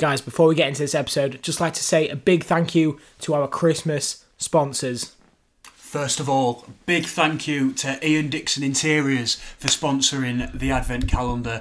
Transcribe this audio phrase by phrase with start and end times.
[0.00, 2.98] Guys, before we get into this episode, just like to say a big thank you
[3.18, 5.14] to our Christmas sponsors.
[5.62, 11.58] First of all, big thank you to Ian Dixon Interiors for sponsoring the Advent calendar.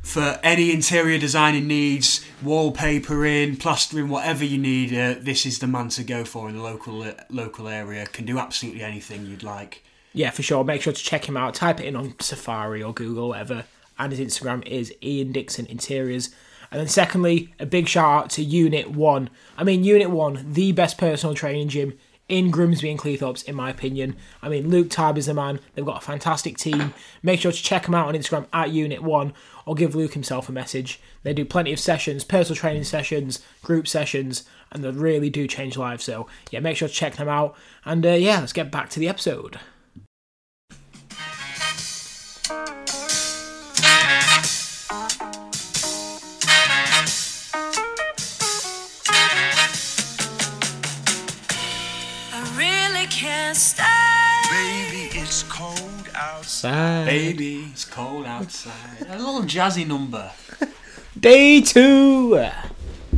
[0.00, 5.90] For any interior designing needs, wallpapering, plastering, whatever you need, uh, this is the man
[5.90, 8.06] to go for in the local uh, local area.
[8.06, 9.84] Can do absolutely anything you'd like.
[10.14, 10.64] Yeah, for sure.
[10.64, 11.52] Make sure to check him out.
[11.52, 13.66] Type it in on Safari or Google, whatever.
[13.98, 16.30] And his Instagram is Ian Dixon Interiors.
[16.70, 19.30] And then, secondly, a big shout out to Unit 1.
[19.56, 21.94] I mean, Unit 1, the best personal training gym
[22.28, 24.16] in Grimsby and Cleethorpes, in my opinion.
[24.42, 25.60] I mean, Luke Tab is the man.
[25.74, 26.92] They've got a fantastic team.
[27.22, 29.32] Make sure to check them out on Instagram at Unit 1
[29.64, 31.00] or give Luke himself a message.
[31.22, 35.78] They do plenty of sessions, personal training sessions, group sessions, and they really do change
[35.78, 36.04] lives.
[36.04, 37.56] So, yeah, make sure to check them out.
[37.84, 39.58] And uh, yeah, let's get back to the episode.
[53.48, 55.80] Baby, it's cold
[56.14, 57.06] outside.
[57.06, 59.06] Baby, it's cold outside.
[59.08, 60.30] A little jazzy number.
[61.18, 62.44] Day two.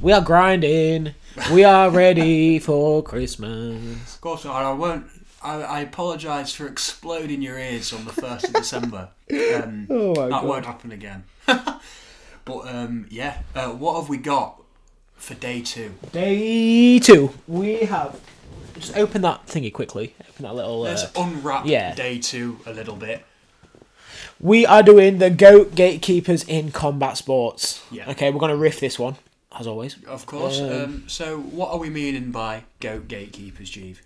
[0.00, 1.16] We are grinding.
[1.52, 4.14] We are ready for Christmas.
[4.14, 5.06] Of course, I won't.
[5.42, 9.08] I, I apologise for exploding your ears on the first of December.
[9.32, 10.44] Um, Oh my that God.
[10.44, 11.24] won't happen again.
[11.46, 11.80] but
[12.68, 14.62] um, yeah, uh, what have we got
[15.16, 15.94] for day two?
[16.12, 17.32] Day two.
[17.48, 18.20] We have.
[18.82, 20.14] Just open that thingy quickly.
[20.28, 20.80] Open that little.
[20.82, 21.94] Uh, Let's unwrap yeah.
[21.94, 23.24] day two a little bit.
[24.40, 27.82] we are doing the GOAT Gatekeepers in combat sports.
[27.90, 28.10] Yeah.
[28.10, 29.16] Okay, we're going to riff this one,
[29.58, 30.02] as always.
[30.04, 30.60] Of course.
[30.60, 34.02] Um, Um, so, what are we meaning by goat gatekeepers, Jeeve?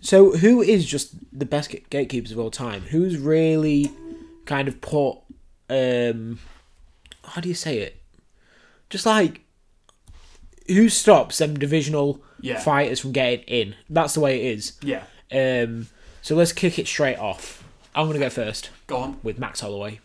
[0.00, 2.82] So, who is just the best gatekeepers of all time?
[2.82, 3.92] Who's really
[4.46, 5.18] kind of put.
[5.70, 6.40] um
[7.24, 8.02] How do you say it?
[8.90, 9.42] Just like.
[10.68, 12.60] Who stops them divisional Yeah.
[12.60, 13.74] fighters from getting in?
[13.88, 14.72] That's the way it is.
[14.82, 15.04] Yeah.
[15.32, 15.88] Um,
[16.20, 17.64] so let's kick it straight off.
[17.94, 19.18] I'm going to go first Go on.
[19.22, 20.00] with Max Holloway.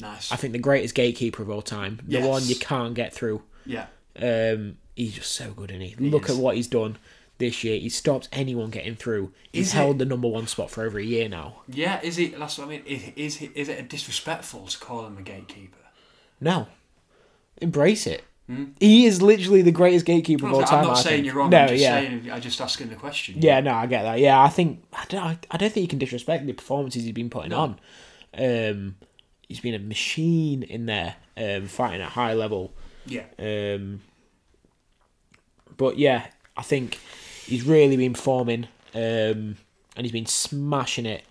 [0.00, 0.30] Nice.
[0.30, 2.00] I think the greatest gatekeeper of all time.
[2.06, 2.26] The Yes.
[2.26, 3.42] one you can't get through.
[3.64, 3.86] yeah.
[4.20, 5.94] Um, he's just so good, isn't he?
[6.10, 6.36] Look is.
[6.36, 6.96] at what he's done
[7.38, 7.78] this year.
[7.78, 9.32] He stopped anyone getting through.
[9.52, 11.62] He's Is held it- the number one spot for over a year now.
[11.68, 12.00] Yeah.
[12.02, 12.38] Is it?
[12.38, 12.82] That's what I mean.
[12.86, 15.76] Is is, is it disrespectful to call him a gatekeeper?
[16.40, 16.68] No.
[17.60, 18.24] Embrace it.
[18.78, 20.64] He is literally the greatest gatekeeper of all Hmm?
[20.66, 20.84] I'm time.
[20.86, 21.26] not I saying think.
[21.26, 21.50] you're wrong.
[21.50, 22.00] No, I'm just yeah.
[22.00, 22.30] saying.
[22.30, 23.34] I'm just asking the question.
[23.40, 24.20] Yeah, no, I get that.
[24.20, 25.46] Yeah, I think I don't.
[25.50, 27.80] I, don't think you can disrespect the performances he's been putting on.
[28.38, 28.96] Um,
[29.48, 32.72] he's been a machine in there, um, fighting at high level.
[33.04, 33.24] Yeah.
[33.38, 34.00] Um,
[35.76, 36.26] but yeah,
[36.56, 37.00] I think
[37.46, 39.56] he's really been performing, um,
[39.96, 41.24] and he's been smashing it.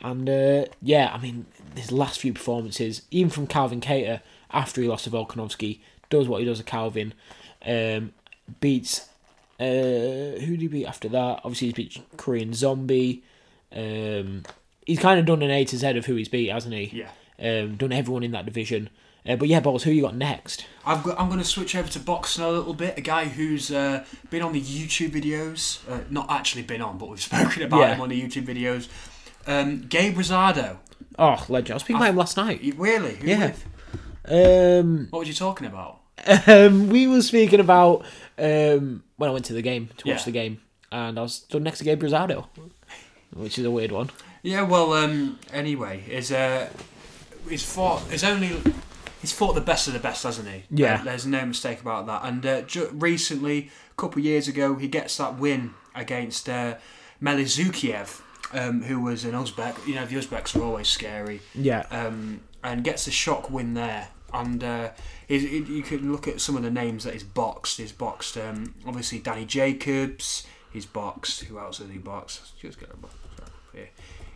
[0.00, 1.46] And uh, yeah, I mean,
[1.76, 5.80] his last few performances, even from Calvin Kattar after he lost to Volkanovski,
[6.12, 7.12] does what he does to Calvin.
[7.66, 8.12] Um,
[8.60, 9.08] beats
[9.60, 11.40] uh, who did he beat after that?
[11.44, 13.22] Obviously, he's beat Korean Zombie.
[13.74, 14.42] Um,
[14.86, 17.04] he's kind of done an A to Z of who he's beat, hasn't he?
[17.04, 17.10] Yeah.
[17.62, 18.90] Um, done everyone in that division.
[19.24, 20.66] Uh, but yeah, Balls, who you got next?
[20.84, 22.98] I've got, I'm going to switch over to boxing a little bit.
[22.98, 27.08] A guy who's uh, been on the YouTube videos, uh, not actually been on, but
[27.08, 27.94] we've spoken about Yeah.
[27.94, 28.88] him on the YouTube videos.
[29.46, 30.78] Um, Gabe Rosado.
[31.18, 31.70] Oh, legend.
[31.70, 32.60] I was speaking about him last night.
[32.76, 33.14] Really?
[33.14, 33.52] Who Yeah.
[33.52, 33.64] with?
[34.24, 36.00] Um, What were you talking about?
[36.46, 38.04] Um, we were speaking about
[38.38, 40.24] um, when I went to the game to watch Yeah.
[40.24, 42.46] the game, and I was stood next to Gabe Rosado,
[43.34, 44.10] which is a weird one.
[44.42, 44.62] Yeah.
[44.62, 44.92] Well.
[44.92, 45.38] Um.
[45.52, 46.68] Anyway, is uh,
[47.48, 48.02] he's fought.
[48.10, 48.50] He's only.
[49.20, 50.64] He's fought the best of the best, hasn't he?
[50.70, 50.96] Yeah.
[51.00, 52.22] Uh, there's no mistake about that.
[52.24, 56.74] And uh, ju- recently, a couple of years ago, he gets that win against uh,
[57.22, 58.20] Melikuziev,
[58.52, 59.86] um, who was an Uzbek.
[59.86, 61.40] You know, the Uzbeks are always scary.
[61.54, 64.08] Yeah, um, and gets a shock win there.
[64.34, 64.90] And uh,
[65.38, 67.78] he's, he- you can look at some of the names that he's boxed.
[67.78, 70.46] He's boxed, um, obviously, Danny Jacobs.
[70.72, 71.44] He's boxed.
[71.44, 72.58] Who else has he boxed?
[72.60, 73.14] Just get a box
[73.74, 73.88] here.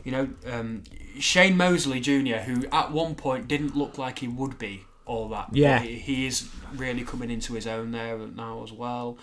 [0.05, 0.83] You know, um,
[1.19, 5.49] Shane Mosley Jr., who at one point didn't look like he would be all that.
[5.53, 5.81] Yeah.
[5.81, 9.19] he, he is really coming into his own there now as well.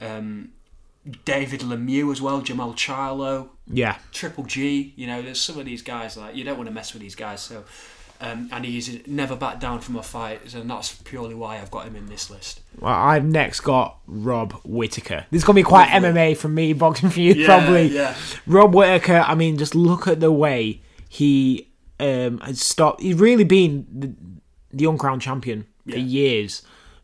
[0.00, 0.50] Um,
[1.24, 3.48] David Lemieux as well, Jermall Charlo.
[3.66, 4.92] yeah, Triple G.
[4.96, 7.14] You know, there's some of these guys like you don't want to mess with these
[7.14, 7.40] guys.
[7.40, 7.64] So,
[8.20, 11.86] um, and he's never backed down from a fight, and that's purely why I've got
[11.86, 12.60] him in this list.
[12.78, 15.26] Well, I've next got Rob Whittaker.
[15.30, 17.88] This is gonna be quite MMA from me, boxing for you, probably.
[17.88, 18.14] yeah.
[18.46, 19.24] Rob Whittaker.
[19.26, 21.68] I mean, just look at the way he
[21.98, 23.00] um, has stopped.
[23.02, 24.14] He's really been the,
[24.72, 26.04] the uncrowned champion for Yeah.
[26.04, 26.62] years.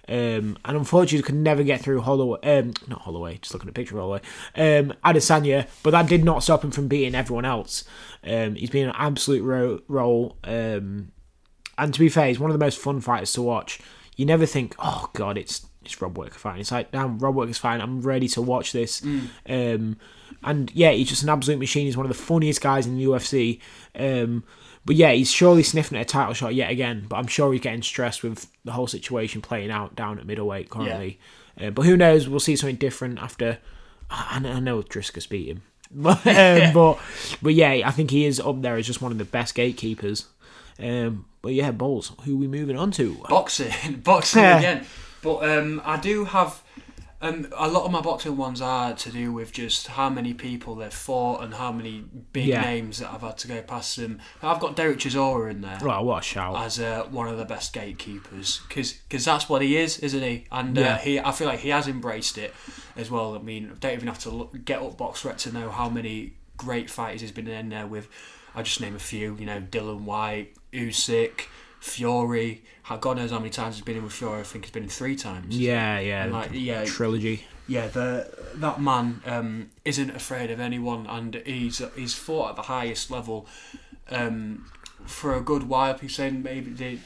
[0.09, 2.39] Um, and unfortunately, could never get through Holloway.
[2.43, 4.21] Um, not Holloway, just looking at a picture of Holloway.
[4.55, 7.85] Um, Adesanya, but that did not stop him from beating everyone else.
[8.25, 10.37] Um, he's been an absolute ro- role.
[10.45, 11.13] Um,
[11.79, 13.81] and to be fair, he's one of the most fun fighters to watch.
[14.17, 16.59] you never think, oh god, it's it's Rob Whittaker fine.
[16.59, 17.81] It's like, damn, Rob Whittaker's fine.
[17.81, 19.03] I'm ready to watch this.
[19.49, 19.97] Um,
[20.43, 21.87] and yeah, he's just an absolute machine.
[21.87, 23.61] He's one of the funniest guys in the UFC.
[24.87, 27.07] But yeah, he's surely sniffing at a title shot yet again.
[27.09, 30.71] But I'm sure he's getting stressed with the whole situation playing out down at middleweight
[30.71, 31.19] currently.
[31.61, 32.29] Uh, but who knows?
[32.29, 33.59] We'll see something different after.
[34.09, 36.99] I I know Dricus beat him, but, um, but
[37.43, 40.27] but yeah, I think he is up there as just one of the best gatekeepers.
[40.79, 42.13] Um, but yeah, balls.
[42.25, 43.17] who we moving on to?
[43.29, 43.73] boxing,
[44.05, 44.59] boxing Yeah.
[44.61, 44.87] again.
[45.23, 46.63] But um, I do have
[47.21, 50.75] um, a lot of my boxing ones are to do with just how many people
[50.75, 52.61] they've fought and how many big Yeah.
[52.63, 54.21] names that I've had to go past them.
[54.43, 55.79] I've got Derek Chisora in there.
[55.83, 56.57] Well, what a shout!
[56.57, 60.47] As uh, one of the best gatekeepers, because that's what he is, isn't he?
[60.53, 60.99] And uh, Yeah.
[60.99, 62.55] he, I feel like he has embraced it
[62.97, 63.35] as well.
[63.35, 65.89] I mean, I don't even have to look, get up box rec to know how
[65.89, 68.09] many great fighters he's been in there with.
[68.55, 69.37] I just name a few.
[69.39, 71.43] You know, Dillian Whyte, Usyk,
[71.87, 72.63] Fury.
[73.01, 74.41] God knows how many times he's been in with Fury.
[74.41, 75.57] I think he's been in three times.
[75.57, 77.45] yeah, yeah, And like, yeah, trilogy.
[77.69, 82.63] yeah, the that man um, isn't afraid of anyone, and he's he's fought at the
[82.63, 83.47] highest level
[84.11, 84.67] um,
[85.05, 85.97] for a good while.
[85.99, 86.99] He's saying maybe the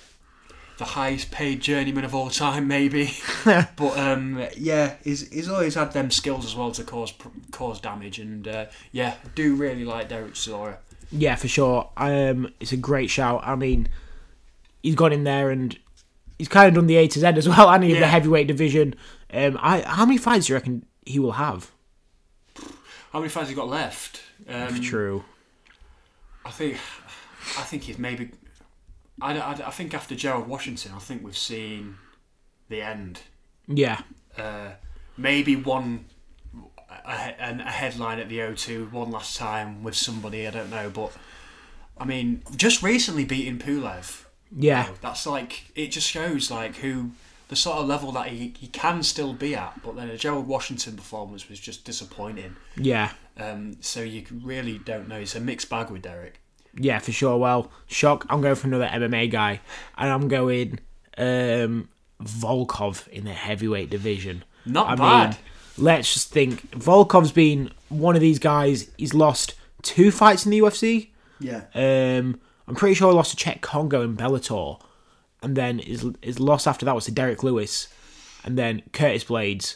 [0.78, 3.12] the highest paid journeyman of all time, maybe.
[3.44, 7.12] but um, yeah, he's he's always had them skills as well to cause
[7.52, 10.76] cause damage, and uh, yeah, I do really like Derek Chisora.
[11.12, 11.88] Yeah, for sure.
[11.96, 13.42] Um, it's a great shout.
[13.44, 13.88] I mean,
[14.82, 15.78] he's gone in there and
[16.38, 18.46] he's kind of done the A to Z as well, and he of the heavyweight
[18.46, 18.94] division.
[19.32, 21.70] Um, I how many fights do you reckon he will have?
[23.12, 24.22] How many fights he got left?
[24.48, 25.24] Um, True.
[26.44, 26.78] I think
[27.58, 28.30] I think he's maybe.
[29.22, 31.96] I, I, I think after Gerald Washington, I think we've seen
[32.68, 33.20] the end.
[33.68, 34.00] Yeah,
[34.38, 34.70] uh,
[35.16, 36.06] maybe one
[37.04, 40.90] a, a, a headline at the O2 one last time with somebody I don't know,
[40.90, 41.12] but
[41.98, 44.24] I mean, just recently beating Pulev.
[44.56, 47.10] Yeah, That's like it just shows like who
[47.48, 49.82] the sort of level that he, he can still be at.
[49.82, 52.56] But then a Gerald Washington performance was just disappointing.
[52.76, 55.16] yeah, Um, so you really don't know.
[55.16, 56.40] It's a mixed bag with Derek.
[56.76, 57.36] yeah, for sure.
[57.38, 58.24] Well, shock.
[58.30, 59.60] I'm going for another MMA guy,
[59.98, 60.78] and I'm going
[61.18, 61.88] um,
[62.22, 64.44] Volkov in the heavyweight division.
[64.64, 65.30] Not I bad.
[65.30, 65.38] mean,
[65.78, 66.70] let's just think.
[66.72, 68.90] Volkov's been one of these guys.
[68.96, 71.08] He's lost two fights in the UFC.
[71.40, 71.62] Yeah.
[71.74, 74.80] Um, I'm pretty sure he lost to Cheick Kongo in Bellator,
[75.42, 77.88] and then his his loss after that was to Derek Lewis,
[78.44, 79.74] and then Curtis Blaydes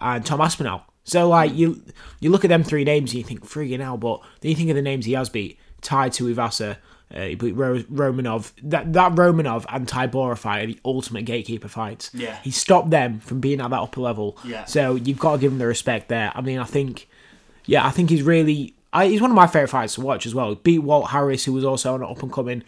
[0.00, 0.82] and Tom Aspinall.
[1.04, 1.84] So like you
[2.18, 4.70] you look at them three names and you think friggin' hell, but then you think
[4.70, 6.78] of the names he has beat: Tai Tuivasa,
[7.14, 8.52] uh, he beat Ro- Romanov.
[8.64, 12.10] That that Romanov and Tybura fight are the ultimate gatekeeper fights.
[12.12, 12.38] Yeah.
[12.42, 14.36] he stopped them from being at that upper level.
[14.44, 14.64] Yeah.
[14.64, 16.32] So you've got to give him the respect there.
[16.34, 17.08] I mean, I think
[17.66, 18.74] yeah, I think he's really.
[18.92, 20.54] I, he's one of my favourite fighters to watch as well.
[20.54, 22.62] Beat Walt Harris, who was also an up and coming.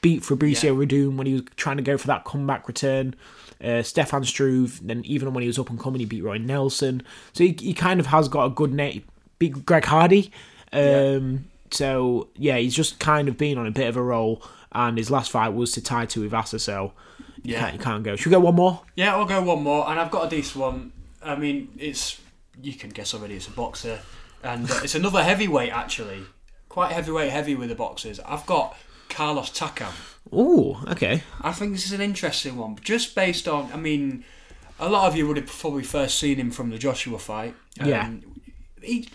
[0.00, 3.14] Beat Fabricio Werdum when he was trying to go for that comeback return.
[3.62, 7.02] Uh, Stefan Struve, then even when he was up and coming, he beat Roy Nelson.
[7.32, 9.02] So he, he kind of has got a good name.
[9.38, 10.30] Beat Greg Hardy.
[10.72, 14.42] Um, So yeah, he's just kind of been on a bit of a roll.
[14.72, 16.92] And his last fight was to Tai Tuivasa, so
[17.42, 17.60] you, Yeah.
[17.60, 18.16] can't, you can't go.
[18.16, 18.82] Should we go one more?
[18.96, 20.92] Yeah, I'll go one more, and I've got a decent one.
[21.22, 22.20] I mean, it's
[22.62, 23.34] you can guess already.
[23.34, 23.98] It's a boxer,
[24.42, 26.22] and uh, it's another heavyweight actually,
[26.68, 28.20] quite heavyweight heavy with the boxers.
[28.20, 28.76] I've got
[29.08, 29.92] Carlos Takam.
[30.32, 31.22] Ooh, okay.
[31.40, 33.70] I think this is an interesting one, just based on.
[33.72, 34.24] I mean,
[34.78, 37.54] a lot of you would have probably first seen him from the Joshua fight.
[37.82, 38.12] Yeah.
[38.82, 39.08] He,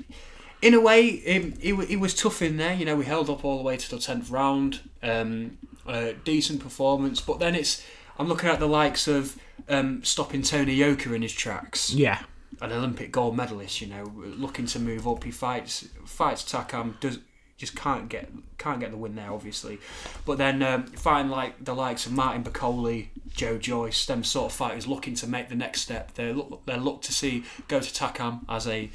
[0.61, 2.73] in a way, he, he, he was tough in there.
[2.73, 4.79] You know, we held up all the way to the tenth round.
[5.01, 7.83] Um, uh, decent performance, but then it's.
[8.17, 12.21] I'm looking at the likes of um, stopping Tony Yoka in his tracks Yeah.
[12.61, 15.23] An Olympic gold medalist, you know, looking to move up.
[15.23, 17.19] He fights fights Takam, does
[17.57, 19.79] just can't get can't get the win there, obviously.
[20.25, 24.57] But then um, fighting like the likes of Martin Bakole, Joe Joyce, them sort of
[24.57, 26.13] fighters looking to make the next step.
[26.15, 28.89] They look they look to see go to Takam as a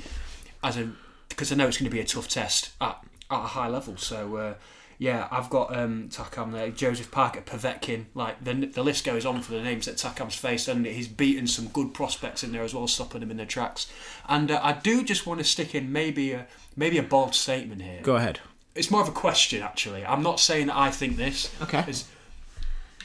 [0.62, 0.90] as a
[1.28, 3.96] because I know it's going to be a tough test at, at a high level.
[3.96, 4.36] So.
[4.36, 4.54] Uh,
[4.98, 8.06] yeah, I've got um, Takam there, Joseph Parker, Povetkin.
[8.14, 11.46] Like the the list goes on for the names that Takam's faced, and he's beaten
[11.46, 13.90] some good prospects in there as well, stopping them in their tracks.
[14.28, 17.82] And uh, I do just want to stick in maybe a maybe a bold statement
[17.82, 18.00] here.
[18.02, 18.40] Go ahead.
[18.74, 20.04] It's more of a question, actually.
[20.04, 21.50] I'm not saying that I think this.
[21.62, 21.84] Okay.
[21.88, 22.04] Is,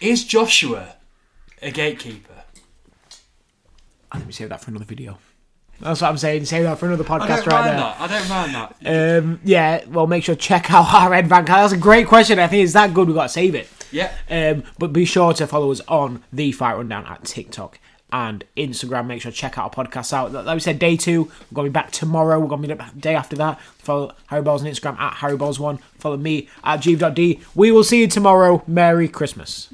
[0.01, 0.95] is Joshua
[1.62, 2.43] a gatekeeper?
[4.12, 5.17] I think we save that for another video.
[5.83, 6.45] That's what I'm saying.
[6.45, 7.99] Save that for another podcast right that.
[7.99, 9.17] I don't mind that.
[9.19, 11.47] Um, yeah, well, make sure to check out our Red Bank.
[11.47, 12.39] That's a great question.
[12.39, 13.07] I think it's that good.
[13.07, 13.67] We've got to save it.
[13.91, 14.13] Yeah.
[14.29, 17.79] Um, but be sure to follow us on the Fight Rundown at TikTok
[18.13, 19.07] and Instagram.
[19.07, 20.31] Make sure to check out our podcast out.
[20.31, 21.23] Like we said, day two.
[21.23, 22.39] We're going to be back tomorrow.
[22.39, 23.59] We're going to be back day after that.
[23.61, 25.81] Follow Harry Balls on Instagram at Harry Balls1.
[25.97, 27.41] Follow me at Jeeve.d.
[27.55, 28.63] We will see you tomorrow.
[28.67, 29.73] Merry Christmas.